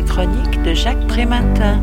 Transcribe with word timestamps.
la 0.00 0.06
chronique 0.06 0.62
de 0.62 0.72
Jacques 0.72 1.06
Prématin. 1.08 1.78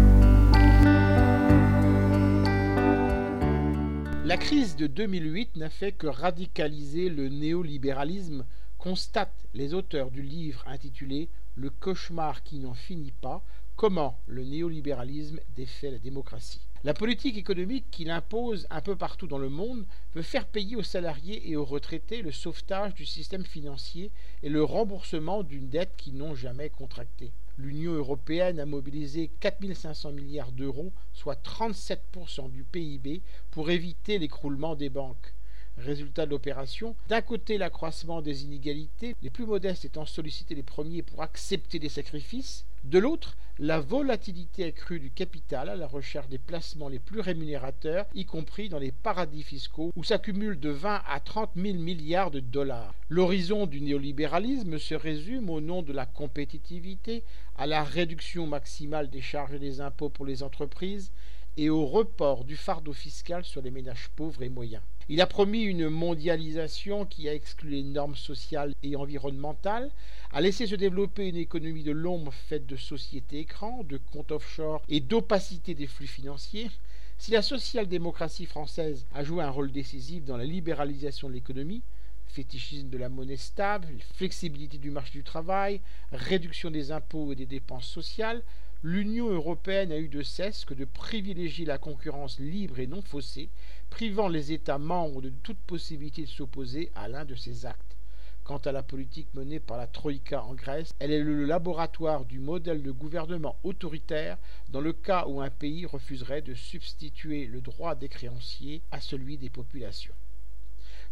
La 4.26 4.38
crise 4.38 4.76
de 4.76 4.88
2008 4.88 5.56
n'a 5.58 5.70
fait 5.70 5.92
que 5.92 6.08
radicaliser 6.08 7.10
le 7.10 7.30
néolibéralisme, 7.30 8.44
constatent 8.80 9.46
les 9.54 9.76
auteurs 9.76 10.10
du 10.10 10.24
livre 10.24 10.64
intitulé 10.66 11.30
Le 11.54 11.70
cauchemar 11.70 12.42
qui 12.42 12.58
n'en 12.58 12.74
finit 12.74 13.14
pas, 13.22 13.44
comment 13.76 14.18
le 14.26 14.44
néolibéralisme 14.44 15.40
défait 15.56 15.92
la 15.92 16.00
démocratie. 16.00 16.62
La 16.84 16.96
politique 16.96 17.38
économique 17.38 17.86
qu'il 17.92 18.10
impose 18.10 18.66
un 18.72 18.82
peu 18.82 18.96
partout 18.96 19.28
dans 19.28 19.38
le 19.38 19.50
monde 19.50 19.86
veut 20.16 20.24
faire 20.24 20.48
payer 20.48 20.76
aux 20.76 20.82
salariés 20.82 21.48
et 21.52 21.56
aux 21.56 21.66
retraités 21.66 22.24
le 22.24 22.32
sauvetage 22.32 22.96
du 22.96 23.06
système 23.06 23.46
financier 23.46 24.10
et 24.42 24.50
le 24.50 24.64
remboursement 24.64 25.44
d'une 25.44 25.70
dette 25.70 25.94
qu'ils 25.98 26.18
n'ont 26.18 26.34
jamais 26.34 26.72
contractée. 26.72 27.32
L'Union 27.60 27.94
européenne 27.94 28.60
a 28.60 28.66
mobilisé 28.68 29.32
4 29.40 29.74
500 29.74 30.12
milliards 30.12 30.52
d'euros, 30.52 30.94
soit 31.14 31.42
37% 31.44 32.52
du 32.52 32.64
PIB, 32.64 33.24
pour 33.50 33.72
éviter 33.72 34.20
l'écroulement 34.20 34.76
des 34.76 34.90
banques. 34.90 35.34
Résultat 35.78 36.26
de 36.26 36.32
l'opération, 36.32 36.96
d'un 37.08 37.22
côté 37.22 37.58
l'accroissement 37.58 38.22
des 38.22 38.44
inégalités, 38.44 39.16
les 39.22 39.30
plus 39.30 39.46
modestes 39.46 39.86
étant 39.86 40.06
sollicités 40.06 40.56
les 40.56 40.64
premiers 40.64 41.04
pour 41.04 41.22
accepter 41.22 41.80
des 41.80 41.90
sacrifices, 41.90 42.66
de 42.84 43.00
l'autre 43.00 43.38
la 43.60 43.80
volatilité 43.80 44.66
accrue 44.66 45.00
du 45.00 45.10
capital 45.10 45.70
à 45.70 45.76
la 45.76 45.88
recherche 45.88 46.28
des 46.28 46.38
placements 46.38 46.90
les 46.90 47.00
plus 47.00 47.22
rémunérateurs, 47.22 48.06
y 48.14 48.26
compris 48.26 48.70
dans 48.70 48.78
les 48.78 48.92
paradis 48.92 49.42
fiscaux, 49.42 49.92
où 49.96 50.04
s'accumulent 50.04 50.60
de 50.60 50.70
20 50.70 51.02
à 51.08 51.20
30 51.20 51.52
000 51.56 51.78
milliards 51.80 52.30
de 52.30 52.40
dollars. 52.40 52.94
L'horizon 53.10 53.66
du 53.66 53.82
néolibéralisme 53.82 54.78
se 54.78 54.94
résume 54.94 55.50
au 55.50 55.60
nom 55.60 55.82
de 55.82 55.94
la 55.94 56.06
compétitivité 56.06 57.24
à 57.58 57.66
la 57.66 57.84
réduction 57.84 58.46
maximale 58.46 59.10
des 59.10 59.22
charges 59.22 59.54
et 59.54 59.60
des 59.60 59.82
impôts 59.82 60.10
pour 60.10 60.26
les 60.26 60.44
entreprises 60.44 61.12
et 61.58 61.70
au 61.70 61.86
report 61.86 62.44
du 62.44 62.56
fardeau 62.56 62.94
fiscal 62.94 63.44
sur 63.44 63.62
les 63.62 63.72
ménages 63.72 64.10
pauvres 64.16 64.44
et 64.44 64.50
moyens. 64.50 64.84
Il 65.10 65.22
a 65.22 65.26
promis 65.26 65.64
une 65.64 65.90
mondialisation 65.90 67.06
qui 67.06 67.28
a 67.28 67.34
exclu 67.34 67.70
les 67.70 67.84
normes 67.84 68.16
sociales 68.16 68.76
et 68.84 68.96
environnementales, 68.96 69.90
a 70.32 70.42
laissé 70.42 70.68
se 70.68 70.76
développer 70.76 71.30
une 71.30 71.38
économie 71.38 71.84
de 71.84 71.92
l'ombre 71.92 72.34
faite 72.34 72.66
de 72.66 72.76
sociétés 72.76 73.40
écrans, 73.40 73.84
de 73.84 73.98
comptes 74.12 74.32
offshore 74.32 74.82
et 74.90 75.00
d'opacité 75.00 75.74
des 75.74 75.88
flux 75.88 76.08
financiers. 76.08 76.70
Si 77.18 77.32
la 77.32 77.42
social-démocratie 77.42 78.46
française 78.46 79.06
a 79.16 79.24
joué 79.24 79.44
un 79.44 79.50
rôle 79.50 79.72
décisif 79.72 80.26
dans 80.26 80.38
la 80.38 80.44
libéralisation 80.44 81.30
de 81.30 81.34
l'économie, 81.34 81.82
fétichisme 82.28 82.90
de 82.90 82.98
la 82.98 83.10
monnaie 83.10 83.38
stable, 83.38 83.88
flexibilité 84.14 84.78
du 84.78 84.92
marché 84.92 85.14
du 85.14 85.24
travail, 85.24 85.82
réduction 86.12 86.70
des 86.70 86.92
impôts 86.92 87.32
et 87.32 87.36
des 87.36 87.46
dépenses 87.46 87.88
sociales, 87.88 88.44
l'Union 88.84 89.30
européenne 89.30 89.92
a 89.92 89.98
eu 89.98 90.08
de 90.08 90.22
cesse 90.22 90.64
que 90.64 90.74
de 90.74 90.86
privilégier 90.86 91.66
la 91.66 91.78
concurrence 91.78 92.40
libre 92.40 92.80
et 92.80 92.88
non 92.88 93.02
faussée, 93.02 93.50
privant 93.90 94.28
les 94.28 94.52
États 94.52 94.78
membres 94.78 95.22
de 95.22 95.30
toute 95.30 95.58
possibilité 95.60 96.24
de 96.24 96.28
s'opposer 96.28 96.92
à 96.96 97.08
l'un 97.08 97.26
de 97.26 97.36
ces 97.36 97.66
actes. 97.66 97.98
Quant 98.44 98.58
à 98.60 98.72
la 98.72 98.84
politique 98.84 99.34
menée 99.34 99.60
par 99.60 99.78
la 99.78 99.88
Troïka 99.88 100.42
en 100.44 100.54
Grèce, 100.54 100.94
elle 101.00 101.12
est 101.12 101.22
le 101.22 101.44
laboratoire 101.44 102.24
du 102.24 102.40
modèle 102.40 102.82
de 102.82 102.92
gouvernement 102.92 103.58
autoritaire 103.64 104.38
dans 104.70 104.80
le 104.80 104.94
cas 104.94 105.26
où 105.28 105.42
un 105.42 105.50
pays 105.50 105.86
refuserait 105.86 106.42
de 106.42 106.54
substituer 106.54 107.46
le 107.46 107.60
droit 107.60 107.96
des 107.96 108.08
créanciers 108.08 108.82
à 108.92 109.02
celui 109.02 109.38
des 109.38 109.50
populations. 109.50 110.14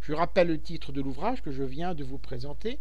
Je 0.00 0.14
rappelle 0.14 0.48
le 0.48 0.60
titre 0.60 0.92
de 0.92 1.02
l'ouvrage 1.02 1.42
que 1.42 1.50
je 1.50 1.62
viens 1.62 1.94
de 1.94 2.04
vous 2.04 2.16
présenter. 2.16 2.78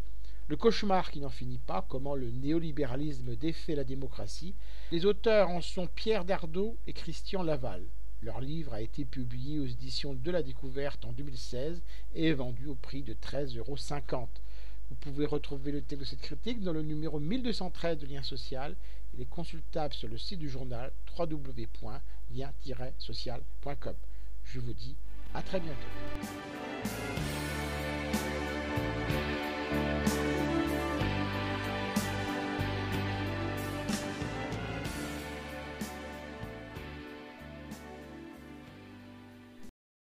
Le 0.47 0.55
cauchemar 0.55 1.09
qui 1.09 1.21
n'en 1.21 1.29
finit 1.29 1.57
pas, 1.57 1.83
comment 1.89 2.13
le 2.13 2.29
néolibéralisme 2.29 3.35
défait 3.35 3.73
la 3.73 3.83
démocratie. 3.83 4.53
Les 4.91 5.07
auteurs 5.07 5.49
en 5.49 5.59
sont 5.59 5.87
Pierre 5.87 6.23
Dardot 6.23 6.77
et 6.85 6.93
Christian 6.93 7.41
Laval. 7.41 7.81
Leur 8.21 8.41
livre 8.41 8.75
a 8.75 8.81
été 8.81 9.05
publié 9.05 9.59
aux 9.59 9.65
éditions 9.65 10.13
de 10.13 10.31
la 10.31 10.43
Découverte 10.43 11.03
en 11.03 11.13
2016 11.13 11.81
et 12.13 12.27
est 12.27 12.33
vendu 12.33 12.67
au 12.67 12.75
prix 12.75 13.01
de 13.01 13.13
13,50 13.13 13.57
euros. 13.57 13.75
Vous 14.89 14.95
pouvez 14.97 15.25
retrouver 15.25 15.71
le 15.71 15.81
texte 15.81 16.01
de 16.01 16.05
cette 16.05 16.21
critique 16.21 16.61
dans 16.61 16.73
le 16.73 16.83
numéro 16.83 17.19
1213 17.19 17.97
de 17.97 18.05
Lien 18.05 18.21
Social. 18.21 18.75
Il 19.15 19.21
est 19.21 19.29
consultable 19.29 19.95
sur 19.95 20.07
le 20.07 20.19
site 20.19 20.39
du 20.39 20.49
journal 20.49 20.91
www.lien-social.com. 21.17 23.95
Je 24.43 24.59
vous 24.59 24.73
dis 24.73 24.95
à 25.33 25.41
très 25.41 25.59
bientôt. 25.59 25.87